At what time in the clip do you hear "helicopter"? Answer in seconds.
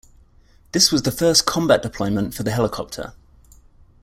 2.49-3.13